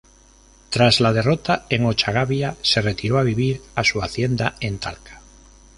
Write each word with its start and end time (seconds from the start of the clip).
Tras 0.71 0.99
la 0.99 1.13
derrota 1.13 1.67
en 1.69 1.85
Ochagavía 1.85 2.55
se 2.63 2.81
retiró 2.81 3.19
a 3.19 3.23
vivir 3.23 3.61
a 3.75 3.83
su 3.83 4.01
hacienda 4.01 4.55
en 4.59 4.79
Talca. 4.79 5.21